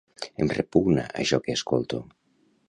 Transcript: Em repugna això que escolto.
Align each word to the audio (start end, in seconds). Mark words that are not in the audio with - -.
Em 0.45 0.49
repugna 0.53 1.03
això 1.25 1.41
que 1.45 1.57
escolto. 1.59 2.01